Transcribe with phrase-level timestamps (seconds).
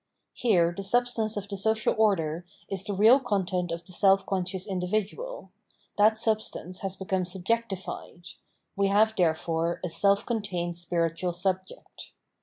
[0.33, 4.65] Here the substance of the social order is the real content of the self conscious
[4.65, 5.51] individual:
[5.99, 8.29] that substance has become subjectified;
[8.75, 12.13] we have therefore a self contained spiritual subject.